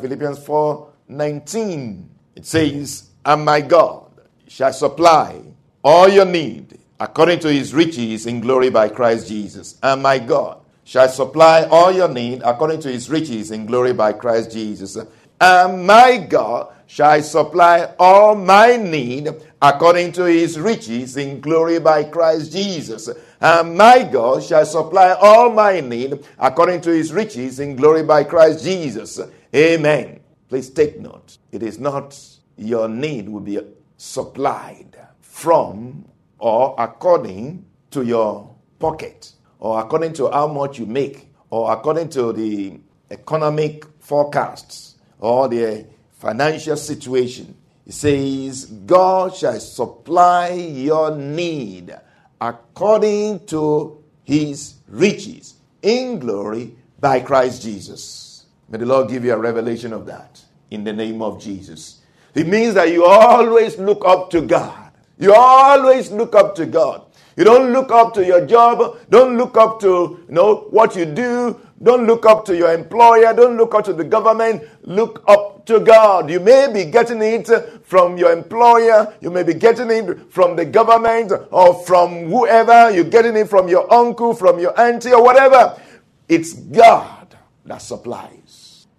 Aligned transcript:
Philippians 0.00 0.44
4 0.44 0.92
19. 1.08 2.10
It 2.36 2.46
says, 2.46 3.10
And 3.24 3.44
my 3.44 3.60
God 3.60 4.10
shall 4.46 4.72
supply 4.72 5.42
all 5.82 6.08
your 6.08 6.24
need 6.24 6.78
according 7.00 7.40
to 7.40 7.52
his 7.52 7.74
riches 7.74 8.26
in 8.26 8.40
glory 8.40 8.70
by 8.70 8.88
Christ 8.88 9.28
Jesus. 9.28 9.78
And 9.82 10.02
my 10.02 10.18
God 10.18 10.60
shall 10.84 11.08
supply 11.08 11.64
all 11.64 11.92
your 11.92 12.08
need 12.08 12.42
according 12.44 12.80
to 12.80 12.90
his 12.90 13.10
riches 13.10 13.50
in 13.50 13.66
glory 13.66 13.92
by 13.92 14.12
Christ 14.12 14.52
Jesus. 14.52 14.96
And 15.40 15.86
my 15.86 16.16
God 16.16 16.72
shall 16.86 17.22
supply 17.22 17.94
all 17.98 18.34
my 18.34 18.76
need 18.76 19.28
according 19.60 20.12
to 20.12 20.24
his 20.24 20.58
riches 20.58 21.16
in 21.16 21.40
glory 21.40 21.78
by 21.78 22.04
Christ 22.04 22.52
Jesus. 22.52 23.08
And 23.40 23.76
my 23.76 24.02
God 24.02 24.42
shall 24.42 24.64
supply 24.64 25.12
all 25.12 25.50
my 25.52 25.80
need 25.80 26.24
according 26.38 26.80
to 26.82 26.90
his 26.90 27.12
riches 27.12 27.60
in 27.60 27.76
glory 27.76 28.02
by 28.02 28.24
Christ 28.24 28.64
Jesus. 28.64 29.20
Amen. 29.54 30.20
Please 30.48 30.70
take 30.70 31.00
note. 31.00 31.38
It 31.52 31.62
is 31.62 31.78
not 31.78 32.18
your 32.56 32.88
need 32.88 33.28
will 33.28 33.40
be 33.40 33.60
supplied 33.96 34.98
from 35.20 36.04
or 36.38 36.74
according 36.78 37.64
to 37.90 38.04
your 38.04 38.54
pocket 38.78 39.32
or 39.58 39.80
according 39.80 40.12
to 40.14 40.30
how 40.30 40.48
much 40.48 40.78
you 40.78 40.86
make 40.86 41.28
or 41.50 41.72
according 41.72 42.08
to 42.10 42.32
the 42.32 42.78
economic 43.10 43.84
forecasts 44.00 44.96
or 45.18 45.48
the 45.48 45.86
financial 46.12 46.76
situation. 46.76 47.56
It 47.86 47.94
says, 47.94 48.66
God 48.66 49.34
shall 49.34 49.58
supply 49.60 50.50
your 50.50 51.16
need 51.16 51.96
according 52.40 53.46
to 53.46 54.04
his 54.24 54.74
riches 54.88 55.54
in 55.80 56.18
glory 56.18 56.76
by 57.00 57.20
Christ 57.20 57.62
Jesus. 57.62 58.27
May 58.68 58.78
the 58.78 58.86
Lord 58.86 59.08
give 59.08 59.24
you 59.24 59.32
a 59.32 59.38
revelation 59.38 59.92
of 59.92 60.06
that 60.06 60.40
in 60.70 60.84
the 60.84 60.92
name 60.92 61.22
of 61.22 61.40
Jesus. 61.40 62.02
It 62.34 62.46
means 62.46 62.74
that 62.74 62.92
you 62.92 63.04
always 63.04 63.78
look 63.78 64.04
up 64.04 64.30
to 64.30 64.42
God. 64.42 64.92
You 65.18 65.34
always 65.34 66.10
look 66.10 66.34
up 66.34 66.54
to 66.56 66.66
God. 66.66 67.02
You 67.36 67.44
don't 67.44 67.72
look 67.72 67.90
up 67.92 68.14
to 68.14 68.24
your 68.24 68.44
job. 68.46 68.98
Don't 69.10 69.38
look 69.38 69.56
up 69.56 69.80
to 69.80 70.24
you 70.28 70.34
know 70.34 70.66
what 70.70 70.96
you 70.96 71.06
do. 71.06 71.58
Don't 71.82 72.06
look 72.06 72.26
up 72.26 72.44
to 72.46 72.56
your 72.56 72.72
employer. 72.74 73.32
Don't 73.32 73.56
look 73.56 73.74
up 73.74 73.84
to 73.84 73.92
the 73.92 74.04
government. 74.04 74.64
Look 74.82 75.22
up 75.28 75.64
to 75.66 75.80
God. 75.80 76.28
You 76.28 76.40
may 76.40 76.70
be 76.72 76.84
getting 76.90 77.22
it 77.22 77.48
from 77.84 78.18
your 78.18 78.32
employer. 78.32 79.14
You 79.20 79.30
may 79.30 79.44
be 79.44 79.54
getting 79.54 79.90
it 79.90 80.32
from 80.32 80.56
the 80.56 80.64
government 80.64 81.32
or 81.52 81.74
from 81.84 82.26
whoever. 82.28 82.90
You're 82.90 83.04
getting 83.04 83.36
it 83.36 83.48
from 83.48 83.68
your 83.68 83.92
uncle, 83.92 84.34
from 84.34 84.58
your 84.58 84.78
auntie, 84.78 85.12
or 85.12 85.22
whatever. 85.22 85.80
It's 86.28 86.52
God 86.54 87.36
that 87.66 87.78
supplies. 87.82 88.37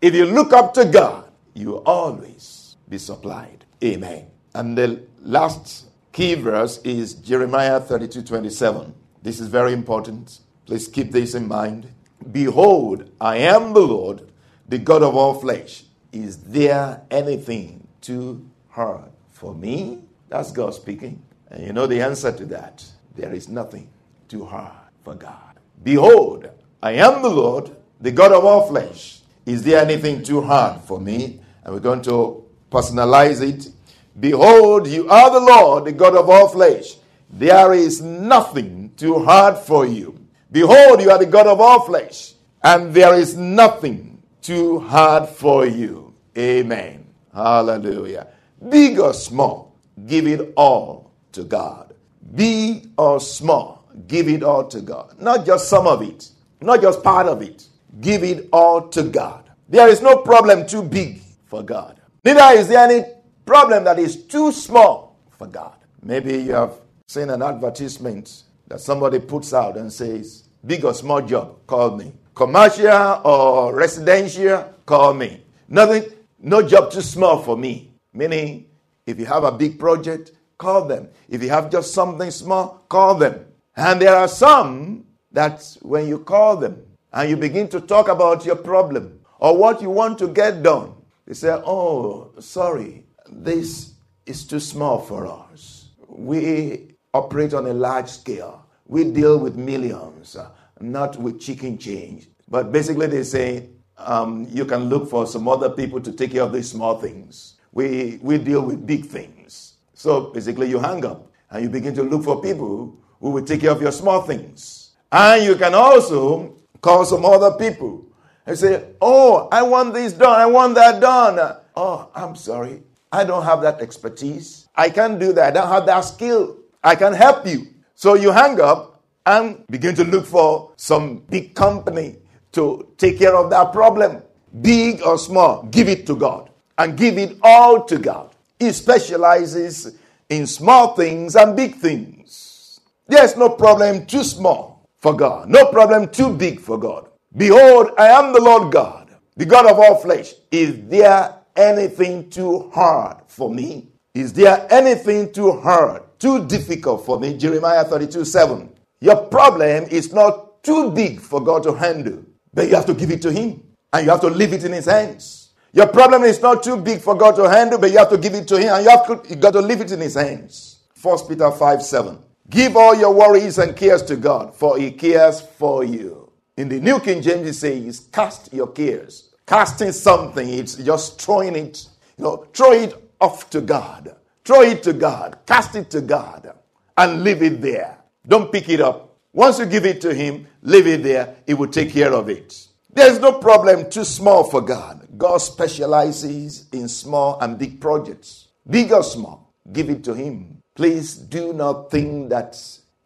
If 0.01 0.15
you 0.15 0.25
look 0.25 0.53
up 0.53 0.73
to 0.75 0.85
God, 0.85 1.29
you 1.53 1.67
will 1.69 1.83
always 1.85 2.77
be 2.87 2.97
supplied. 2.97 3.65
Amen. 3.83 4.27
And 4.53 4.77
the 4.77 5.03
last 5.21 5.87
key 6.13 6.35
verse 6.35 6.77
is 6.79 7.15
Jeremiah 7.15 7.81
32 7.81 8.21
27. 8.23 8.93
This 9.21 9.41
is 9.41 9.49
very 9.49 9.73
important. 9.73 10.39
Please 10.65 10.87
keep 10.87 11.11
this 11.11 11.35
in 11.35 11.49
mind. 11.49 11.91
Behold, 12.31 13.11
I 13.19 13.37
am 13.37 13.73
the 13.73 13.81
Lord, 13.81 14.31
the 14.69 14.77
God 14.77 15.03
of 15.03 15.15
all 15.15 15.33
flesh. 15.33 15.83
Is 16.13 16.37
there 16.37 17.01
anything 17.11 17.85
too 17.99 18.49
hard 18.69 19.11
for 19.31 19.53
me? 19.53 20.03
That's 20.29 20.51
God 20.51 20.73
speaking. 20.73 21.21
And 21.49 21.65
you 21.65 21.73
know 21.73 21.87
the 21.87 22.01
answer 22.01 22.31
to 22.31 22.45
that. 22.45 22.85
There 23.15 23.33
is 23.33 23.49
nothing 23.49 23.89
too 24.29 24.45
hard 24.45 24.71
for 25.03 25.15
God. 25.15 25.59
Behold, 25.83 26.49
I 26.81 26.93
am 26.93 27.21
the 27.21 27.29
Lord, 27.29 27.75
the 27.99 28.11
God 28.11 28.31
of 28.31 28.45
all 28.45 28.67
flesh. 28.67 29.18
Is 29.49 29.63
there 29.63 29.81
anything 29.81 30.21
too 30.21 30.41
hard 30.41 30.81
for 30.81 30.99
me? 30.99 31.39
And 31.63 31.73
we're 31.73 31.79
going 31.79 32.03
to 32.03 32.45
personalize 32.71 33.41
it. 33.41 33.71
Behold, 34.19 34.87
you 34.87 35.09
are 35.09 35.31
the 35.31 35.39
Lord, 35.39 35.85
the 35.85 35.91
God 35.91 36.15
of 36.15 36.29
all 36.29 36.49
flesh. 36.49 36.97
There 37.31 37.73
is 37.73 37.99
nothing 37.99 38.91
too 38.95 39.23
hard 39.23 39.57
for 39.57 39.87
you. 39.87 40.19
Behold, 40.51 41.01
you 41.01 41.09
are 41.09 41.17
the 41.17 41.25
God 41.25 41.47
of 41.47 41.59
all 41.59 41.79
flesh, 41.81 42.33
and 42.63 42.93
there 42.93 43.15
is 43.15 43.35
nothing 43.35 44.21
too 44.43 44.81
hard 44.81 45.27
for 45.27 45.65
you. 45.65 46.13
Amen. 46.37 47.07
Hallelujah. 47.33 48.27
Big 48.69 48.99
or 48.99 49.13
small, 49.13 49.75
give 50.05 50.27
it 50.27 50.53
all 50.57 51.11
to 51.31 51.43
God. 51.43 51.95
Big 52.35 52.87
or 52.97 53.19
small, 53.19 53.83
give 54.07 54.27
it 54.27 54.43
all 54.43 54.67
to 54.67 54.79
God. 54.81 55.19
Not 55.19 55.43
just 55.43 55.69
some 55.69 55.87
of 55.87 56.03
it, 56.03 56.29
not 56.61 56.81
just 56.81 57.01
part 57.01 57.25
of 57.25 57.41
it. 57.41 57.65
Give 58.01 58.23
it 58.23 58.47
all 58.53 58.87
to 58.89 59.03
God. 59.03 59.38
There 59.69 59.87
is 59.87 60.01
no 60.01 60.17
problem 60.17 60.65
too 60.65 60.81
big 60.81 61.21
for 61.45 61.61
God. 61.61 62.01
Neither 62.25 62.59
is 62.59 62.67
there 62.67 62.89
any 62.89 63.05
problem 63.45 63.83
that 63.83 63.99
is 63.99 64.25
too 64.25 64.51
small 64.51 65.19
for 65.29 65.45
God. 65.45 65.75
Maybe 66.01 66.37
you 66.39 66.53
have 66.53 66.73
seen 67.07 67.29
an 67.29 67.43
advertisement 67.43 68.43
that 68.67 68.81
somebody 68.81 69.19
puts 69.19 69.53
out 69.53 69.77
and 69.77 69.93
says, 69.93 70.49
big 70.65 70.83
or 70.85 70.95
small 70.95 71.21
job, 71.21 71.67
call 71.67 71.95
me. 71.95 72.11
Commercial 72.33 73.21
or 73.23 73.75
residential, 73.75 74.73
call 74.87 75.13
me. 75.13 75.43
Nothing, 75.67 76.05
no 76.39 76.67
job 76.67 76.91
too 76.91 77.01
small 77.01 77.43
for 77.43 77.55
me. 77.55 77.91
Meaning, 78.11 78.65
if 79.05 79.19
you 79.19 79.27
have 79.27 79.43
a 79.43 79.51
big 79.51 79.77
project, 79.77 80.31
call 80.57 80.85
them. 80.85 81.09
If 81.29 81.43
you 81.43 81.49
have 81.49 81.69
just 81.69 81.93
something 81.93 82.31
small, 82.31 82.85
call 82.89 83.13
them. 83.13 83.45
And 83.75 84.01
there 84.01 84.15
are 84.15 84.27
some 84.27 85.05
that 85.31 85.77
when 85.83 86.07
you 86.07 86.19
call 86.19 86.57
them 86.57 86.81
and 87.13 87.29
you 87.29 87.37
begin 87.37 87.67
to 87.69 87.79
talk 87.79 88.07
about 88.07 88.45
your 88.45 88.55
problem 88.55 89.18
or 89.39 89.57
what 89.57 89.81
you 89.81 89.89
want 89.89 90.19
to 90.19 90.27
get 90.27 90.61
done, 90.61 90.93
they 91.25 91.33
say, 91.33 91.49
Oh, 91.51 92.31
sorry, 92.39 93.05
this 93.29 93.93
is 94.25 94.45
too 94.45 94.59
small 94.59 94.99
for 94.99 95.25
us. 95.27 95.89
We 96.07 96.95
operate 97.13 97.53
on 97.53 97.65
a 97.65 97.73
large 97.73 98.09
scale. 98.09 98.65
We 98.85 99.05
deal 99.05 99.39
with 99.39 99.55
millions, 99.55 100.35
uh, 100.35 100.49
not 100.79 101.17
with 101.17 101.39
chicken 101.39 101.77
change. 101.77 102.27
But 102.47 102.71
basically, 102.71 103.07
they 103.07 103.23
say 103.23 103.69
um, 103.97 104.47
you 104.51 104.65
can 104.65 104.85
look 104.85 105.09
for 105.09 105.27
some 105.27 105.47
other 105.47 105.69
people 105.69 106.01
to 106.01 106.11
take 106.11 106.31
care 106.31 106.43
of 106.43 106.53
these 106.53 106.69
small 106.69 106.99
things. 106.99 107.55
We, 107.71 108.19
we 108.21 108.37
deal 108.39 108.61
with 108.61 108.85
big 108.85 109.05
things. 109.05 109.75
So 109.93 110.31
basically, 110.31 110.69
you 110.69 110.79
hang 110.79 111.05
up 111.05 111.31
and 111.51 111.63
you 111.63 111.69
begin 111.69 111.93
to 111.95 112.03
look 112.03 112.23
for 112.23 112.41
people 112.41 112.97
who 113.19 113.29
will 113.31 113.45
take 113.45 113.61
care 113.61 113.71
of 113.71 113.81
your 113.81 113.91
small 113.91 114.21
things. 114.23 114.91
And 115.11 115.43
you 115.43 115.55
can 115.55 115.75
also 115.75 116.57
call 116.81 117.05
some 117.05 117.25
other 117.25 117.51
people 117.57 118.08
and 118.49 118.57
say, 118.57 118.83
Oh, 118.99 119.47
I 119.51 119.61
want 119.61 119.93
this 119.93 120.13
done. 120.13 120.39
I 120.39 120.47
want 120.47 120.73
that 120.73 120.99
done. 120.99 121.57
Oh, 121.75 122.09
I'm 122.15 122.35
sorry. 122.35 122.81
I 123.11 123.23
don't 123.23 123.43
have 123.43 123.61
that 123.61 123.79
expertise. 123.79 124.67
I 124.75 124.89
can't 124.89 125.19
do 125.19 125.33
that. 125.33 125.55
I 125.55 125.61
don't 125.61 125.69
have 125.69 125.85
that 125.85 126.01
skill. 126.01 126.57
I 126.83 126.95
can 126.95 127.13
help 127.13 127.45
you. 127.45 127.67
So 127.93 128.15
you 128.15 128.31
hang 128.31 128.59
up 128.59 129.03
and 129.25 129.65
begin 129.67 129.93
to 129.95 130.03
look 130.03 130.25
for 130.25 130.71
some 130.77 131.17
big 131.29 131.53
company 131.53 132.17
to 132.53 132.87
take 132.97 133.19
care 133.19 133.35
of 133.35 133.51
that 133.51 133.71
problem. 133.71 134.23
Big 134.61 135.03
or 135.03 135.19
small, 135.19 135.63
give 135.65 135.87
it 135.87 136.07
to 136.07 136.15
God 136.15 136.49
and 136.79 136.97
give 136.97 137.19
it 137.19 137.37
all 137.43 137.83
to 137.83 137.99
God. 137.99 138.33
He 138.57 138.71
specializes 138.71 139.95
in 140.27 140.47
small 140.47 140.95
things 140.95 141.35
and 141.35 141.55
big 141.55 141.75
things. 141.75 142.79
There's 143.05 143.37
no 143.37 143.49
problem 143.49 144.07
too 144.07 144.23
small 144.23 144.89
for 144.97 145.13
God, 145.15 145.49
no 145.49 145.67
problem 145.67 146.09
too 146.09 146.33
big 146.35 146.59
for 146.59 146.79
God. 146.79 147.08
Behold, 147.37 147.91
I 147.97 148.07
am 148.07 148.33
the 148.33 148.41
Lord 148.41 148.71
God, 148.71 149.15
the 149.35 149.45
God 149.45 149.65
of 149.69 149.77
all 149.77 149.97
flesh. 150.01 150.33
Is 150.51 150.81
there 150.87 151.35
anything 151.55 152.29
too 152.29 152.69
hard 152.73 153.17
for 153.27 153.53
me? 153.53 153.87
Is 154.15 154.33
there 154.33 154.65
anything 154.71 155.31
too 155.31 155.51
hard, 155.59 156.03
too 156.17 156.47
difficult 156.47 157.05
for 157.05 157.19
me? 157.19 157.37
Jeremiah 157.37 157.83
32 157.83 158.25
7. 158.25 158.69
Your 159.01 159.15
problem 159.27 159.85
is 159.91 160.11
not 160.11 160.63
too 160.63 160.91
big 160.91 161.21
for 161.21 161.39
God 161.41 161.63
to 161.63 161.73
handle, 161.73 162.25
but 162.53 162.67
you 162.67 162.75
have 162.75 162.87
to 162.87 162.93
give 162.95 163.11
it 163.11 163.21
to 163.21 163.31
Him 163.31 163.61
and 163.93 164.05
you 164.05 164.11
have 164.11 164.21
to 164.21 164.29
leave 164.29 164.53
it 164.53 164.63
in 164.63 164.73
His 164.73 164.85
hands. 164.85 165.51
Your 165.71 165.87
problem 165.87 166.23
is 166.23 166.41
not 166.41 166.63
too 166.63 166.77
big 166.77 166.99
for 166.99 167.13
God 167.15 167.35
to 167.35 167.47
handle, 167.47 167.77
but 167.77 167.91
you 167.91 167.99
have 167.99 168.09
to 168.09 168.17
give 168.17 168.33
it 168.33 168.47
to 168.47 168.57
Him 168.57 168.73
and 168.73 168.83
you 168.83 168.89
have 168.89 169.05
to, 169.05 169.21
you 169.29 169.35
got 169.35 169.53
to 169.53 169.61
leave 169.61 169.81
it 169.81 169.91
in 169.91 169.99
His 169.99 170.15
hands. 170.15 170.79
1 171.01 171.27
Peter 171.27 171.51
5 171.51 171.83
7. 171.83 172.17
Give 172.49 172.75
all 172.75 172.95
your 172.95 173.13
worries 173.13 173.59
and 173.59 173.75
cares 173.75 174.01
to 174.03 174.15
God, 174.15 174.55
for 174.55 174.77
He 174.79 174.91
cares 174.91 175.39
for 175.39 175.83
you. 175.83 176.18
In 176.59 176.69
the 176.69 176.79
New 176.79 176.99
King 176.99 177.21
James, 177.21 177.47
it 177.47 177.53
says, 177.53 178.07
Cast 178.11 178.53
your 178.53 178.67
cares 178.67 179.29
casting 179.49 179.91
something, 179.91 180.47
it's 180.47 180.75
just 180.75 181.19
throwing 181.19 181.55
it, 181.55 181.87
you 182.17 182.23
know, 182.23 182.45
throw 182.53 182.71
it 182.71 182.93
off 183.19 183.49
to 183.49 183.61
God. 183.61 184.15
Throw 184.45 184.61
it 184.61 184.83
to 184.83 184.93
God. 184.93 185.39
Cast 185.47 185.75
it 185.75 185.89
to 185.89 186.01
God 186.01 186.53
and 186.95 187.23
leave 187.23 187.41
it 187.41 187.59
there. 187.59 187.97
Don't 188.27 188.51
pick 188.51 188.69
it 188.69 188.79
up. 188.79 189.17
Once 189.33 189.57
you 189.57 189.65
give 189.65 189.85
it 189.85 190.01
to 190.01 190.13
Him, 190.13 190.47
leave 190.61 190.85
it 190.85 191.01
there. 191.01 191.35
He 191.47 191.55
will 191.55 191.67
take 191.67 191.91
care 191.91 192.13
of 192.13 192.29
it. 192.29 192.67
There's 192.93 193.19
no 193.19 193.33
problem 193.39 193.89
too 193.89 194.05
small 194.05 194.43
for 194.43 194.61
God. 194.61 195.07
God 195.17 195.37
specializes 195.37 196.67
in 196.71 196.87
small 196.87 197.39
and 197.39 197.57
big 197.57 197.81
projects. 197.81 198.49
Big 198.69 198.91
or 198.91 199.03
small, 199.03 199.53
give 199.71 199.89
it 199.89 200.03
to 200.03 200.13
Him. 200.13 200.61
Please 200.75 201.15
do 201.15 201.53
not 201.53 201.89
think 201.89 202.29
that 202.29 202.55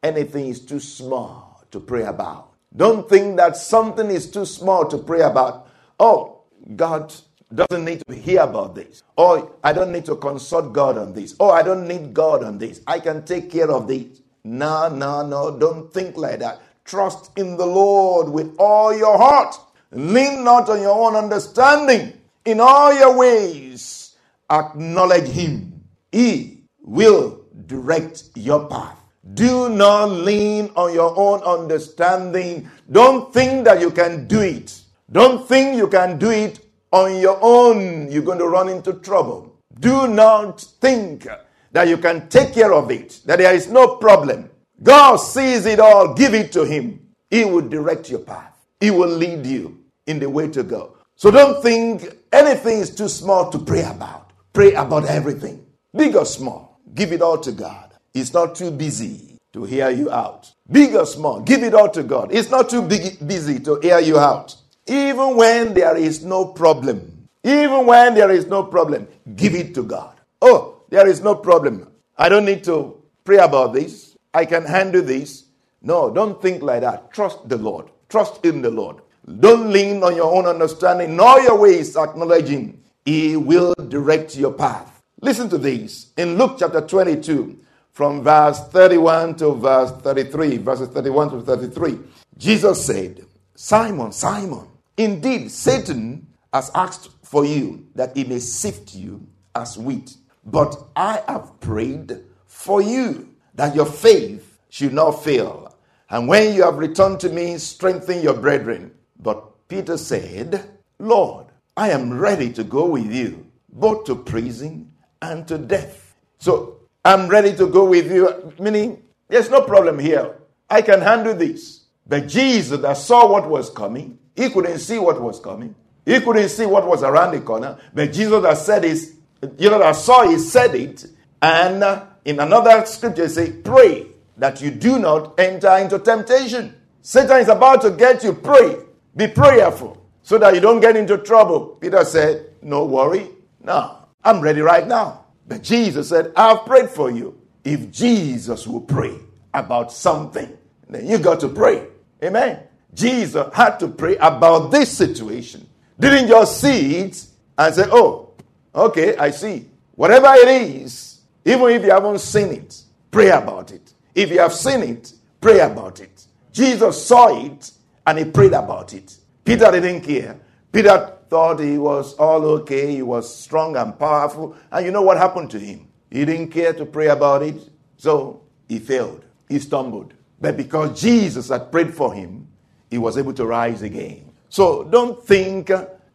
anything 0.01 0.47
is 0.47 0.59
too 0.65 0.79
small 0.79 1.63
to 1.71 1.79
pray 1.79 2.03
about. 2.03 2.52
Don't 2.75 3.07
think 3.07 3.37
that 3.37 3.55
something 3.55 4.09
is 4.09 4.29
too 4.29 4.45
small 4.45 4.87
to 4.87 4.97
pray 4.97 5.21
about. 5.21 5.67
Oh, 5.99 6.41
God 6.75 7.13
doesn't 7.53 7.85
need 7.85 8.01
to 8.07 8.15
hear 8.15 8.41
about 8.41 8.73
this. 8.73 9.03
Oh, 9.17 9.51
I 9.63 9.73
don't 9.73 9.91
need 9.91 10.05
to 10.05 10.15
consult 10.15 10.73
God 10.73 10.97
on 10.97 11.13
this. 11.13 11.35
Oh, 11.39 11.51
I 11.51 11.61
don't 11.61 11.87
need 11.87 12.13
God 12.13 12.43
on 12.43 12.57
this. 12.57 12.81
I 12.87 12.99
can 12.99 13.23
take 13.25 13.51
care 13.51 13.69
of 13.69 13.87
this. 13.87 14.21
No, 14.43 14.89
no, 14.89 15.25
no. 15.25 15.57
Don't 15.57 15.93
think 15.93 16.17
like 16.17 16.39
that. 16.39 16.61
Trust 16.83 17.31
in 17.37 17.57
the 17.57 17.65
Lord 17.65 18.29
with 18.29 18.55
all 18.57 18.95
your 18.95 19.17
heart. 19.17 19.55
Lean 19.91 20.43
not 20.43 20.69
on 20.69 20.81
your 20.81 20.97
own 20.97 21.15
understanding. 21.15 22.13
In 22.45 22.59
all 22.59 22.93
your 22.93 23.15
ways, 23.17 24.15
acknowledge 24.49 25.27
Him. 25.27 25.83
He 26.11 26.63
will 26.81 27.45
direct 27.67 28.29
your 28.35 28.67
path. 28.67 29.02
Do 29.31 29.69
not 29.69 30.05
lean 30.11 30.71
on 30.75 30.93
your 30.93 31.17
own 31.17 31.41
understanding. 31.43 32.69
Don't 32.91 33.33
think 33.33 33.63
that 33.65 33.79
you 33.79 33.89
can 33.89 34.27
do 34.27 34.41
it. 34.41 34.81
Don't 35.11 35.47
think 35.47 35.77
you 35.77 35.87
can 35.87 36.19
do 36.19 36.29
it 36.29 36.59
on 36.91 37.19
your 37.21 37.39
own. 37.41 38.11
You're 38.11 38.23
going 38.23 38.39
to 38.39 38.47
run 38.47 38.67
into 38.67 38.93
trouble. 38.93 39.57
Do 39.79 40.07
not 40.07 40.59
think 40.61 41.25
that 41.71 41.87
you 41.87 41.97
can 41.97 42.27
take 42.27 42.53
care 42.53 42.73
of 42.73 42.91
it, 42.91 43.21
that 43.25 43.39
there 43.39 43.53
is 43.55 43.67
no 43.69 43.95
problem. 43.95 44.49
God 44.81 45.17
sees 45.17 45.65
it 45.65 45.79
all. 45.79 46.13
Give 46.13 46.33
it 46.33 46.51
to 46.53 46.63
Him. 46.65 47.07
He 47.29 47.45
will 47.45 47.67
direct 47.67 48.09
your 48.09 48.19
path, 48.19 48.55
He 48.79 48.91
will 48.91 49.09
lead 49.09 49.45
you 49.45 49.83
in 50.05 50.19
the 50.19 50.29
way 50.29 50.49
to 50.49 50.63
go. 50.63 50.97
So 51.15 51.31
don't 51.31 51.63
think 51.63 52.17
anything 52.31 52.79
is 52.79 52.93
too 52.93 53.07
small 53.07 53.49
to 53.51 53.59
pray 53.59 53.83
about. 53.83 54.31
Pray 54.51 54.73
about 54.73 55.05
everything, 55.05 55.65
big 55.95 56.15
or 56.15 56.25
small. 56.25 56.79
Give 56.93 57.11
it 57.11 57.21
all 57.21 57.37
to 57.39 57.51
God. 57.51 57.92
He's 58.13 58.33
not 58.33 58.55
too 58.55 58.69
busy 58.69 59.39
to 59.53 59.63
hear 59.63 59.89
you 59.89 60.11
out. 60.11 60.53
Big 60.69 60.95
or 60.95 61.05
small, 61.05 61.41
give 61.41 61.63
it 61.63 61.73
all 61.73 61.89
to 61.89 62.03
God. 62.03 62.29
It's 62.31 62.49
not 62.49 62.69
too 62.69 62.81
big, 62.81 63.25
busy 63.25 63.59
to 63.61 63.79
hear 63.81 63.99
you 63.99 64.19
out. 64.19 64.55
Even 64.85 65.35
when 65.35 65.73
there 65.73 65.97
is 65.97 66.23
no 66.23 66.45
problem, 66.45 67.27
even 67.43 67.85
when 67.85 68.13
there 68.13 68.31
is 68.31 68.45
no 68.45 68.63
problem, 68.63 69.07
give 69.35 69.55
it 69.55 69.73
to 69.75 69.83
God. 69.83 70.15
Oh, 70.41 70.81
there 70.89 71.07
is 71.07 71.21
no 71.21 71.35
problem. 71.35 71.87
I 72.17 72.29
don't 72.29 72.45
need 72.45 72.63
to 72.65 73.01
pray 73.23 73.37
about 73.37 73.73
this. 73.73 74.15
I 74.33 74.45
can 74.45 74.63
handle 74.65 75.01
this. 75.01 75.45
No, 75.81 76.11
don't 76.13 76.41
think 76.41 76.61
like 76.61 76.81
that. 76.81 77.11
Trust 77.11 77.49
the 77.49 77.57
Lord. 77.57 77.89
Trust 78.09 78.45
in 78.45 78.61
the 78.61 78.69
Lord. 78.69 78.97
Don't 79.39 79.71
lean 79.71 80.03
on 80.03 80.15
your 80.15 80.33
own 80.33 80.45
understanding. 80.45 81.11
In 81.13 81.19
all 81.19 81.41
your 81.41 81.57
ways, 81.57 81.97
acknowledging 81.97 82.81
He 83.05 83.35
will 83.37 83.73
direct 83.73 84.35
your 84.35 84.53
path. 84.53 85.01
Listen 85.21 85.49
to 85.49 85.57
this 85.57 86.11
in 86.17 86.37
Luke 86.37 86.57
chapter 86.59 86.81
22 86.81 87.59
from 87.93 88.23
verse 88.23 88.59
31 88.69 89.35
to 89.35 89.53
verse 89.53 89.91
33, 90.01 90.57
verses 90.57 90.89
31 90.89 91.29
to 91.29 91.41
33. 91.41 91.99
Jesus 92.37 92.85
said, 92.85 93.25
Simon, 93.55 94.11
Simon, 94.11 94.67
indeed 94.97 95.51
Satan 95.51 96.27
has 96.51 96.71
asked 96.73 97.11
for 97.21 97.45
you 97.45 97.87
that 97.95 98.17
he 98.17 98.23
may 98.23 98.39
sift 98.39 98.95
you 98.95 99.25
as 99.55 99.77
wheat. 99.77 100.17
But 100.43 100.75
I 100.95 101.21
have 101.27 101.59
prayed 101.59 102.23
for 102.47 102.81
you 102.81 103.29
that 103.53 103.75
your 103.75 103.85
faith 103.85 104.59
should 104.69 104.93
not 104.93 105.23
fail. 105.23 105.75
And 106.09 106.27
when 106.27 106.55
you 106.55 106.63
have 106.63 106.77
returned 106.77 107.19
to 107.21 107.29
me, 107.29 107.57
strengthen 107.59 108.21
your 108.21 108.33
brethren. 108.33 108.91
But 109.19 109.67
Peter 109.67 109.97
said, 109.97 110.69
Lord, 110.99 111.47
I 111.77 111.91
am 111.91 112.17
ready 112.17 112.51
to 112.53 112.63
go 112.63 112.85
with 112.85 113.11
you, 113.11 113.47
both 113.69 114.05
to 114.05 114.15
prison 114.15 114.91
and 115.21 115.47
to 115.47 115.57
death. 115.57 116.15
So 116.39 116.82
I'm 117.05 117.27
ready 117.27 117.55
to 117.55 117.67
go 117.67 117.85
with 117.85 118.11
you. 118.11 118.53
Meaning, 118.59 119.03
there's 119.27 119.49
no 119.49 119.61
problem 119.61 119.99
here. 119.99 120.35
I 120.69 120.81
can 120.81 121.01
handle 121.01 121.35
this. 121.35 121.85
But 122.07 122.27
Jesus 122.27 122.81
that 122.81 122.97
saw 122.97 123.31
what 123.31 123.47
was 123.49 123.69
coming, 123.69 124.19
he 124.35 124.49
couldn't 124.49 124.79
see 124.79 124.99
what 124.99 125.21
was 125.21 125.39
coming. 125.39 125.75
He 126.05 126.19
couldn't 126.19 126.49
see 126.49 126.65
what 126.65 126.87
was 126.87 127.03
around 127.03 127.31
the 127.31 127.41
corner. 127.41 127.77
But 127.93 128.11
Jesus 128.11 128.41
that 128.43 128.57
said 128.57 128.81
this, 128.83 129.15
you 129.57 129.69
know, 129.69 129.79
that 129.79 129.95
saw 129.95 130.27
he 130.27 130.37
said 130.37 130.75
it. 130.75 131.05
And 131.41 131.83
uh, 131.83 132.05
in 132.25 132.39
another 132.39 132.85
scripture, 132.85 133.27
say, 133.29 133.51
pray 133.51 134.07
that 134.37 134.61
you 134.61 134.71
do 134.71 134.99
not 134.99 135.39
enter 135.39 135.77
into 135.77 135.99
temptation. 135.99 136.75
Satan 137.01 137.37
is 137.37 137.49
about 137.49 137.81
to 137.81 137.91
get 137.91 138.23
you. 138.23 138.33
Pray. 138.33 138.77
Be 139.15 139.27
prayerful 139.27 140.03
so 140.23 140.37
that 140.37 140.55
you 140.55 140.61
don't 140.61 140.79
get 140.79 140.95
into 140.95 141.17
trouble. 141.19 141.77
Peter 141.79 142.03
said, 142.03 142.53
no 142.61 142.85
worry. 142.85 143.29
No, 143.61 143.97
I'm 144.23 144.41
ready 144.41 144.61
right 144.61 144.87
now. 144.87 145.22
But 145.47 145.63
Jesus 145.63 146.09
said, 146.09 146.31
I've 146.35 146.65
prayed 146.65 146.89
for 146.89 147.11
you. 147.11 147.39
If 147.63 147.91
Jesus 147.91 148.67
will 148.67 148.81
pray 148.81 149.17
about 149.53 149.91
something, 149.91 150.57
then 150.89 151.07
you 151.07 151.17
got 151.17 151.39
to 151.41 151.49
pray. 151.49 151.87
Amen. 152.23 152.59
Jesus 152.93 153.53
had 153.53 153.77
to 153.79 153.87
pray 153.87 154.17
about 154.17 154.71
this 154.71 154.95
situation. 154.95 155.67
Didn't 155.99 156.27
just 156.27 156.59
see 156.59 156.97
it 156.97 157.25
and 157.57 157.75
say, 157.75 157.85
oh, 157.91 158.31
okay, 158.73 159.15
I 159.17 159.31
see. 159.31 159.69
Whatever 159.95 160.33
it 160.33 160.47
is, 160.47 161.21
even 161.45 161.69
if 161.69 161.83
you 161.83 161.91
haven't 161.91 162.19
seen 162.19 162.49
it, 162.49 162.81
pray 163.11 163.29
about 163.29 163.71
it. 163.71 163.93
If 164.15 164.31
you 164.31 164.39
have 164.39 164.53
seen 164.53 164.81
it, 164.81 165.13
pray 165.41 165.59
about 165.59 165.99
it. 165.99 166.25
Jesus 166.51 167.05
saw 167.05 167.45
it 167.45 167.71
and 168.05 168.19
he 168.19 168.25
prayed 168.25 168.53
about 168.53 168.93
it. 168.93 169.17
Peter 169.43 169.71
didn't 169.71 170.01
care. 170.01 170.39
Peter 170.71 171.13
thought 171.33 171.59
he 171.59 171.79
was 171.79 172.13
all 172.17 172.45
okay, 172.45 172.93
he 172.93 173.01
was 173.01 173.25
strong 173.35 173.75
and 173.75 173.97
powerful. 173.97 174.55
And 174.71 174.85
you 174.85 174.91
know 174.91 175.01
what 175.01 175.17
happened 175.17 175.49
to 175.49 175.59
him? 175.59 175.87
He 176.11 176.25
didn't 176.25 176.49
care 176.49 176.73
to 176.73 176.85
pray 176.85 177.07
about 177.07 177.41
it, 177.41 177.59
so 177.97 178.43
he 178.67 178.77
failed. 178.77 179.25
He 179.49 179.57
stumbled. 179.57 180.13
But 180.39 180.57
because 180.57 181.01
Jesus 181.01 181.49
had 181.49 181.71
prayed 181.71 181.91
for 181.91 182.13
him, 182.13 182.47
he 182.91 182.99
was 182.99 183.17
able 183.17 183.33
to 183.33 183.47
rise 183.47 183.81
again. 183.81 184.31
So 184.49 184.83
don't 184.83 185.25
think 185.25 185.71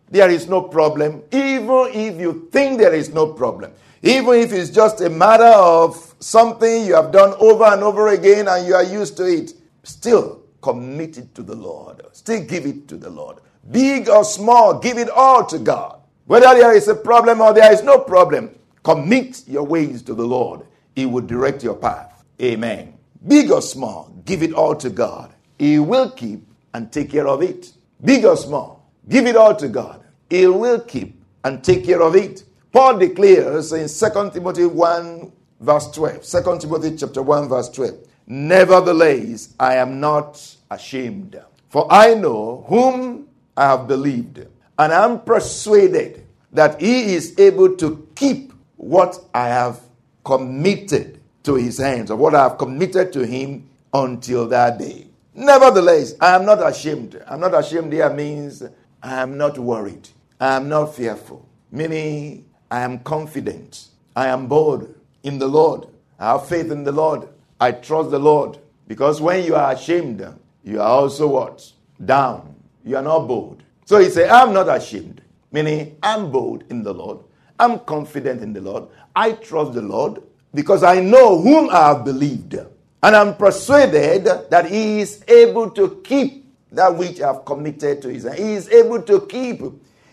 there 0.08 0.30
is 0.30 0.48
no 0.48 0.62
problem, 0.62 1.24
even 1.32 1.90
if 1.92 2.20
you 2.20 2.48
think 2.52 2.78
there 2.78 2.94
is 2.94 3.12
no 3.12 3.32
problem. 3.32 3.72
Even 4.02 4.34
if 4.34 4.52
it's 4.52 4.70
just 4.70 5.00
a 5.00 5.10
matter 5.10 5.52
of 5.52 6.14
something 6.20 6.86
you 6.86 6.94
have 6.94 7.10
done 7.10 7.34
over 7.40 7.64
and 7.64 7.82
over 7.82 8.06
again 8.06 8.46
and 8.46 8.64
you 8.68 8.74
are 8.76 8.84
used 8.84 9.16
to 9.16 9.24
it, 9.24 9.52
still 9.82 10.44
commit 10.60 11.18
it 11.18 11.34
to 11.34 11.42
the 11.42 11.56
Lord. 11.56 12.02
Still 12.12 12.44
give 12.44 12.66
it 12.66 12.86
to 12.86 12.96
the 12.96 13.10
Lord. 13.10 13.38
Big 13.70 14.08
or 14.08 14.24
small, 14.24 14.78
give 14.78 14.98
it 14.98 15.10
all 15.10 15.44
to 15.46 15.58
God. 15.58 16.00
Whether 16.26 16.54
there 16.54 16.74
is 16.74 16.88
a 16.88 16.94
problem 16.94 17.40
or 17.40 17.52
there 17.52 17.72
is 17.72 17.82
no 17.82 17.98
problem, 17.98 18.50
commit 18.82 19.46
your 19.48 19.64
ways 19.64 20.02
to 20.02 20.14
the 20.14 20.24
Lord. 20.26 20.62
He 20.94 21.06
will 21.06 21.24
direct 21.24 21.62
your 21.62 21.76
path. 21.76 22.24
Amen. 22.40 22.94
Big 23.26 23.50
or 23.50 23.62
small, 23.62 24.14
give 24.24 24.42
it 24.42 24.52
all 24.52 24.74
to 24.76 24.90
God. 24.90 25.32
He 25.58 25.78
will 25.78 26.10
keep 26.10 26.46
and 26.74 26.92
take 26.92 27.10
care 27.10 27.26
of 27.26 27.42
it. 27.42 27.72
Big 28.04 28.24
or 28.24 28.36
small, 28.36 28.90
give 29.08 29.26
it 29.26 29.36
all 29.36 29.56
to 29.56 29.68
God. 29.68 30.04
He 30.30 30.46
will 30.46 30.80
keep 30.80 31.20
and 31.44 31.64
take 31.64 31.84
care 31.84 32.02
of 32.02 32.14
it. 32.14 32.44
Paul 32.72 32.98
declares 32.98 33.72
in 33.72 33.88
2 33.88 34.30
Timothy 34.30 34.66
1 34.66 35.32
verse 35.60 35.90
12. 35.90 36.22
2 36.22 36.58
Timothy 36.60 36.96
chapter 36.96 37.22
1 37.22 37.48
verse 37.48 37.68
12. 37.70 37.94
Nevertheless, 38.26 39.54
I 39.58 39.76
am 39.76 40.00
not 40.00 40.56
ashamed, 40.70 41.40
for 41.70 41.90
I 41.90 42.14
know 42.14 42.64
whom 42.68 43.27
I 43.58 43.64
have 43.70 43.88
believed, 43.88 44.38
and 44.78 44.92
I 44.92 45.04
am 45.04 45.22
persuaded 45.22 46.24
that 46.52 46.80
he 46.80 47.16
is 47.16 47.36
able 47.40 47.74
to 47.78 48.06
keep 48.14 48.52
what 48.76 49.18
I 49.34 49.48
have 49.48 49.80
committed 50.24 51.20
to 51.42 51.56
his 51.56 51.78
hands, 51.78 52.12
or 52.12 52.16
what 52.16 52.36
I 52.36 52.44
have 52.44 52.56
committed 52.56 53.12
to 53.14 53.26
him 53.26 53.68
until 53.92 54.46
that 54.46 54.78
day. 54.78 55.08
Nevertheless, 55.34 56.14
I 56.20 56.36
am 56.36 56.46
not 56.46 56.64
ashamed. 56.64 57.20
I'm 57.26 57.40
not 57.40 57.52
ashamed 57.52 57.92
here 57.92 58.08
means 58.10 58.62
I 59.02 59.22
am 59.22 59.36
not 59.36 59.58
worried. 59.58 60.08
I 60.40 60.54
am 60.54 60.68
not 60.68 60.94
fearful. 60.94 61.44
Meaning, 61.72 62.44
I 62.70 62.82
am 62.82 63.00
confident. 63.00 63.88
I 64.14 64.28
am 64.28 64.46
bold 64.46 64.94
in 65.24 65.40
the 65.40 65.48
Lord. 65.48 65.88
I 66.20 66.30
have 66.30 66.46
faith 66.46 66.70
in 66.70 66.84
the 66.84 66.92
Lord. 66.92 67.28
I 67.58 67.72
trust 67.72 68.12
the 68.12 68.20
Lord. 68.20 68.58
Because 68.86 69.20
when 69.20 69.44
you 69.44 69.56
are 69.56 69.72
ashamed, 69.72 70.24
you 70.62 70.80
are 70.80 70.88
also 70.88 71.26
what? 71.26 71.72
Down 72.04 72.54
you 72.84 72.96
are 72.96 73.02
not 73.02 73.20
bold. 73.28 73.62
So 73.84 73.98
he 73.98 74.10
said, 74.10 74.30
I'm 74.30 74.52
not 74.52 74.68
ashamed, 74.68 75.22
meaning 75.52 75.96
I'm 76.02 76.30
bold 76.30 76.64
in 76.70 76.82
the 76.82 76.92
Lord. 76.92 77.18
I'm 77.58 77.80
confident 77.80 78.42
in 78.42 78.52
the 78.52 78.60
Lord. 78.60 78.88
I 79.16 79.32
trust 79.32 79.72
the 79.72 79.82
Lord 79.82 80.22
because 80.54 80.82
I 80.82 81.00
know 81.00 81.40
whom 81.40 81.70
I 81.70 81.88
have 81.88 82.04
believed. 82.04 82.54
And 83.02 83.16
I'm 83.16 83.36
persuaded 83.36 84.24
that 84.50 84.66
he 84.70 85.00
is 85.00 85.24
able 85.28 85.70
to 85.70 86.00
keep 86.04 86.46
that 86.72 86.94
which 86.94 87.20
I 87.20 87.32
have 87.32 87.44
committed 87.44 88.02
to 88.02 88.08
his 88.08 88.24
hand. 88.24 88.38
He 88.38 88.54
is 88.54 88.68
able 88.68 89.02
to 89.02 89.26
keep. 89.26 89.62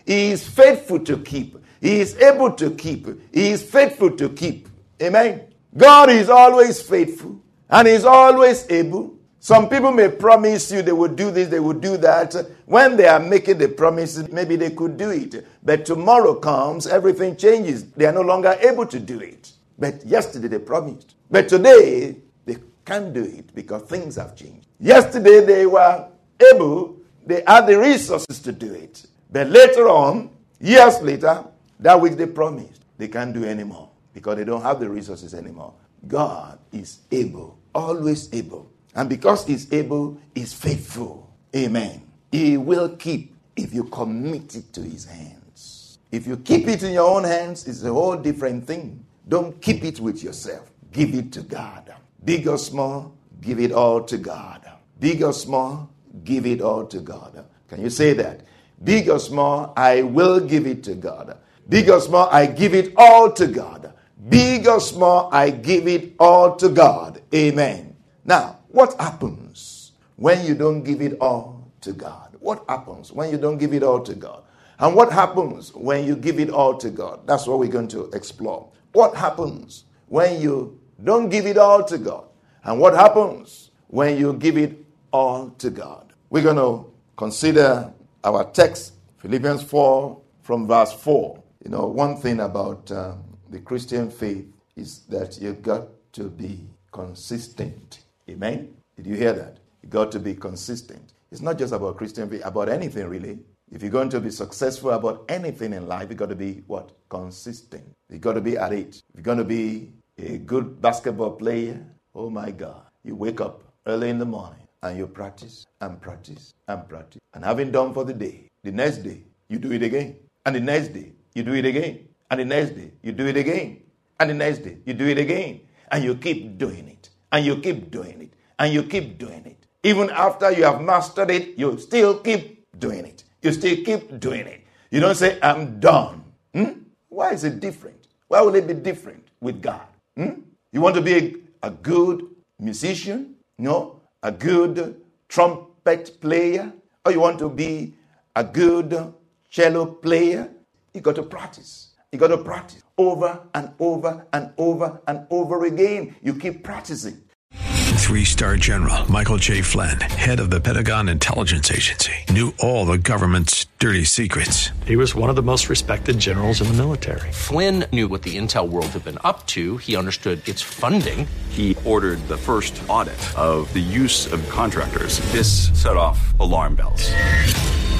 He 0.06 0.30
is 0.30 0.46
faithful 0.46 1.00
to 1.00 1.18
keep. 1.18 1.56
He 1.80 2.00
is 2.00 2.16
able 2.16 2.52
to 2.52 2.70
keep. 2.70 3.06
He 3.32 3.50
is 3.50 3.62
faithful 3.62 4.10
to 4.16 4.28
keep. 4.30 4.68
Amen. 5.02 5.42
God 5.76 6.10
is 6.10 6.30
always 6.30 6.80
faithful 6.80 7.40
and 7.68 7.86
is 7.86 8.04
always 8.04 8.66
able. 8.70 9.15
Some 9.46 9.68
people 9.68 9.92
may 9.92 10.08
promise 10.08 10.72
you 10.72 10.82
they 10.82 10.90
will 10.90 11.14
do 11.14 11.30
this, 11.30 11.46
they 11.46 11.60
will 11.60 11.78
do 11.78 11.96
that. 11.98 12.34
When 12.64 12.96
they 12.96 13.06
are 13.06 13.20
making 13.20 13.58
the 13.58 13.68
promises, 13.68 14.28
maybe 14.32 14.56
they 14.56 14.70
could 14.70 14.96
do 14.96 15.10
it. 15.10 15.46
But 15.62 15.86
tomorrow 15.86 16.34
comes, 16.34 16.88
everything 16.88 17.36
changes. 17.36 17.84
They 17.92 18.06
are 18.06 18.12
no 18.12 18.22
longer 18.22 18.58
able 18.60 18.86
to 18.86 18.98
do 18.98 19.20
it. 19.20 19.52
But 19.78 20.04
yesterday 20.04 20.48
they 20.48 20.58
promised. 20.58 21.14
But 21.30 21.48
today 21.48 22.16
they 22.44 22.56
can't 22.84 23.14
do 23.14 23.22
it 23.22 23.54
because 23.54 23.82
things 23.82 24.16
have 24.16 24.34
changed. 24.34 24.66
Yesterday 24.80 25.44
they 25.44 25.64
were 25.64 26.08
able, 26.52 26.96
they 27.24 27.44
had 27.46 27.68
the 27.68 27.78
resources 27.78 28.40
to 28.40 28.50
do 28.50 28.74
it. 28.74 29.06
But 29.30 29.48
later 29.50 29.88
on, 29.88 30.30
years 30.60 31.00
later, 31.02 31.44
that 31.78 32.00
which 32.00 32.14
they 32.14 32.26
promised, 32.26 32.82
they 32.98 33.06
can't 33.06 33.32
do 33.32 33.44
anymore 33.44 33.90
because 34.12 34.38
they 34.38 34.44
don't 34.44 34.62
have 34.62 34.80
the 34.80 34.90
resources 34.90 35.34
anymore. 35.34 35.72
God 36.08 36.58
is 36.72 36.98
able, 37.12 37.60
always 37.72 38.28
able. 38.34 38.72
And 38.96 39.08
because 39.08 39.46
He's 39.46 39.72
able, 39.72 40.18
He's 40.34 40.52
faithful. 40.52 41.32
Amen. 41.54 42.02
He 42.32 42.56
will 42.56 42.96
keep 42.96 43.36
if 43.54 43.72
you 43.72 43.84
commit 43.84 44.56
it 44.56 44.72
to 44.72 44.82
His 44.82 45.04
hands. 45.04 45.98
If 46.10 46.26
you 46.26 46.36
keep 46.38 46.66
it 46.66 46.82
in 46.82 46.92
your 46.92 47.08
own 47.08 47.24
hands, 47.24 47.66
it's 47.68 47.82
a 47.84 47.92
whole 47.92 48.16
different 48.16 48.66
thing. 48.66 49.04
Don't 49.28 49.60
keep 49.60 49.84
it 49.84 50.00
with 50.00 50.22
yourself. 50.22 50.70
Give 50.92 51.14
it 51.14 51.32
to 51.32 51.42
God. 51.42 51.94
Big 52.24 52.48
or 52.48 52.58
small, 52.58 53.14
give 53.40 53.60
it 53.60 53.70
all 53.72 54.02
to 54.04 54.16
God. 54.16 54.68
Big 54.98 55.22
or 55.22 55.32
small, 55.32 55.90
give 56.24 56.46
it 56.46 56.60
all 56.60 56.86
to 56.86 57.00
God. 57.00 57.44
Can 57.68 57.82
you 57.82 57.90
say 57.90 58.14
that? 58.14 58.42
Big 58.82 59.08
or 59.08 59.18
small, 59.18 59.72
I 59.76 60.02
will 60.02 60.40
give 60.40 60.66
it 60.66 60.82
to 60.84 60.94
God. 60.94 61.36
Big 61.68 61.90
or 61.90 62.00
small, 62.00 62.28
I 62.30 62.46
give 62.46 62.74
it 62.74 62.94
all 62.96 63.32
to 63.32 63.46
God. 63.46 63.92
Big 64.28 64.66
or 64.66 64.80
small, 64.80 65.28
I 65.32 65.50
give 65.50 65.86
it 65.86 66.14
all 66.18 66.56
to 66.56 66.68
God. 66.68 67.20
Amen. 67.34 67.96
Now, 68.24 68.58
what 68.76 68.94
happens 69.00 69.92
when 70.16 70.44
you 70.44 70.54
don't 70.54 70.82
give 70.82 71.00
it 71.00 71.14
all 71.18 71.66
to 71.80 71.94
God? 71.94 72.36
What 72.40 72.62
happens 72.68 73.10
when 73.10 73.30
you 73.30 73.38
don't 73.38 73.56
give 73.56 73.72
it 73.72 73.82
all 73.82 74.02
to 74.02 74.14
God? 74.14 74.42
And 74.78 74.94
what 74.94 75.10
happens 75.10 75.72
when 75.74 76.04
you 76.04 76.14
give 76.14 76.38
it 76.38 76.50
all 76.50 76.76
to 76.76 76.90
God? 76.90 77.26
That's 77.26 77.46
what 77.46 77.58
we're 77.58 77.70
going 77.70 77.88
to 77.88 78.10
explore. 78.10 78.68
What 78.92 79.16
happens 79.16 79.84
when 80.08 80.42
you 80.42 80.78
don't 81.02 81.30
give 81.30 81.46
it 81.46 81.56
all 81.56 81.84
to 81.84 81.96
God? 81.96 82.26
And 82.64 82.78
what 82.78 82.92
happens 82.92 83.70
when 83.86 84.18
you 84.18 84.34
give 84.34 84.58
it 84.58 84.76
all 85.10 85.48
to 85.56 85.70
God? 85.70 86.12
We're 86.28 86.42
going 86.42 86.56
to 86.56 86.92
consider 87.16 87.90
our 88.24 88.44
text, 88.44 88.92
Philippians 89.20 89.62
4, 89.62 90.20
from 90.42 90.68
verse 90.68 90.92
4. 90.92 91.42
You 91.64 91.70
know, 91.70 91.86
one 91.86 92.18
thing 92.18 92.40
about 92.40 92.92
um, 92.92 93.24
the 93.48 93.60
Christian 93.60 94.10
faith 94.10 94.44
is 94.76 94.98
that 95.08 95.40
you've 95.40 95.62
got 95.62 95.88
to 96.12 96.28
be 96.28 96.60
consistent. 96.92 98.00
Amen? 98.28 98.74
Did 98.96 99.06
you 99.06 99.14
hear 99.14 99.32
that? 99.32 99.58
You 99.82 99.88
got 99.88 100.10
to 100.12 100.18
be 100.18 100.34
consistent. 100.34 101.12
It's 101.30 101.40
not 101.40 101.58
just 101.58 101.72
about 101.72 101.96
Christian 101.96 102.28
faith, 102.28 102.42
about 102.44 102.68
anything 102.68 103.06
really. 103.08 103.38
If 103.70 103.82
you're 103.82 103.90
going 103.90 104.10
to 104.10 104.20
be 104.20 104.30
successful 104.30 104.90
about 104.90 105.24
anything 105.28 105.72
in 105.72 105.88
life, 105.88 106.08
you've 106.08 106.18
got 106.18 106.28
to 106.28 106.36
be 106.36 106.62
what? 106.66 106.92
Consistent. 107.08 107.84
You've 108.08 108.20
got 108.20 108.34
to 108.34 108.40
be 108.40 108.56
at 108.56 108.72
it. 108.72 108.96
If 108.96 109.14
you're 109.14 109.22
going 109.22 109.38
to 109.38 109.44
be 109.44 109.92
a 110.18 110.38
good 110.38 110.80
basketball 110.80 111.32
player, 111.32 111.84
oh 112.14 112.30
my 112.30 112.50
God, 112.50 112.82
you 113.04 113.16
wake 113.16 113.40
up 113.40 113.62
early 113.86 114.08
in 114.08 114.18
the 114.18 114.24
morning 114.24 114.66
and 114.82 114.96
you 114.96 115.06
practice 115.06 115.66
and 115.80 116.00
practice 116.00 116.54
and 116.68 116.88
practice. 116.88 117.20
And 117.34 117.44
having 117.44 117.72
done 117.72 117.92
for 117.92 118.04
the 118.04 118.14
day, 118.14 118.48
the 118.62 118.72
next 118.72 118.98
day, 118.98 119.24
you 119.48 119.58
do 119.58 119.72
it 119.72 119.82
again. 119.82 120.16
And 120.44 120.54
the 120.54 120.60
next 120.60 120.88
day, 120.88 121.12
you 121.34 121.42
do 121.42 121.54
it 121.54 121.64
again. 121.64 122.08
And 122.30 122.40
the 122.40 122.44
next 122.44 122.70
day, 122.70 122.92
you 123.02 123.12
do 123.12 123.26
it 123.26 123.36
again. 123.36 123.82
And 124.20 124.30
the 124.30 124.34
next 124.34 124.58
day, 124.58 124.78
you 124.84 124.94
do 124.94 125.06
it 125.06 125.18
again. 125.18 125.60
And 125.90 126.04
you 126.04 126.14
keep 126.14 126.56
doing 126.58 126.88
it. 126.88 127.10
And 127.32 127.44
you 127.44 127.56
keep 127.56 127.90
doing 127.90 128.22
it. 128.22 128.32
And 128.58 128.72
you 128.72 128.82
keep 128.82 129.18
doing 129.18 129.44
it. 129.44 129.66
Even 129.82 130.10
after 130.10 130.50
you 130.50 130.64
have 130.64 130.80
mastered 130.80 131.30
it, 131.30 131.58
you 131.58 131.78
still 131.78 132.18
keep 132.18 132.64
doing 132.78 133.04
it. 133.04 133.24
You 133.42 133.52
still 133.52 133.76
keep 133.84 134.18
doing 134.18 134.46
it. 134.46 134.64
You 134.90 135.00
don't 135.00 135.14
say, 135.14 135.38
I'm 135.42 135.78
done. 135.78 136.24
Hmm? 136.54 136.80
Why 137.08 137.32
is 137.32 137.44
it 137.44 137.60
different? 137.60 138.08
Why 138.28 138.40
will 138.40 138.54
it 138.54 138.66
be 138.66 138.74
different 138.74 139.28
with 139.40 139.62
God? 139.62 139.86
Hmm? 140.16 140.40
You 140.72 140.80
want 140.80 140.94
to 140.96 141.00
be 141.00 141.14
a, 141.62 141.68
a 141.68 141.70
good 141.70 142.26
musician? 142.58 143.36
No? 143.58 144.00
A 144.22 144.32
good 144.32 145.00
trumpet 145.28 146.20
player? 146.20 146.72
Or 147.04 147.12
you 147.12 147.20
want 147.20 147.38
to 147.38 147.48
be 147.48 147.94
a 148.34 148.42
good 148.42 149.14
cello 149.50 149.86
player? 149.86 150.50
You 150.92 151.00
got 151.00 151.14
to 151.16 151.22
practice. 151.22 151.90
You 152.16 152.20
got 152.20 152.28
to 152.28 152.38
practice 152.38 152.82
over 152.96 153.42
and 153.52 153.74
over 153.78 154.26
and 154.32 154.50
over 154.56 155.02
and 155.06 155.26
over 155.28 155.66
again. 155.66 156.16
You 156.22 156.32
keep 156.32 156.64
practicing. 156.64 157.20
Three 157.52 158.24
star 158.24 158.56
general 158.56 159.10
Michael 159.12 159.36
J. 159.36 159.60
Flynn, 159.60 160.00
head 160.00 160.40
of 160.40 160.48
the 160.48 160.58
Pentagon 160.58 161.10
Intelligence 161.10 161.70
Agency, 161.70 162.14
knew 162.30 162.54
all 162.58 162.86
the 162.86 162.96
government's 162.96 163.66
dirty 163.80 164.04
secrets. 164.04 164.70
He 164.86 164.96
was 164.96 165.14
one 165.14 165.28
of 165.28 165.36
the 165.36 165.42
most 165.42 165.68
respected 165.68 166.18
generals 166.18 166.62
in 166.62 166.68
the 166.68 166.72
military. 166.72 167.30
Flynn 167.32 167.84
knew 167.92 168.08
what 168.08 168.22
the 168.22 168.38
intel 168.38 168.66
world 168.66 168.86
had 168.86 169.04
been 169.04 169.18
up 169.22 169.46
to, 169.48 169.76
he 169.76 169.94
understood 169.94 170.48
its 170.48 170.62
funding. 170.62 171.28
He 171.50 171.76
ordered 171.84 172.26
the 172.28 172.38
first 172.38 172.80
audit 172.88 173.20
of 173.36 173.70
the 173.74 173.80
use 173.80 174.32
of 174.32 174.48
contractors. 174.48 175.20
This 175.32 175.68
set 175.78 175.96
off 175.98 176.18
alarm 176.40 176.76
bells. 176.76 177.10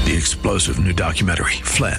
The 0.06 0.14
explosive 0.16 0.78
new 0.78 0.92
documentary, 0.92 1.58
Flynn, 1.64 1.98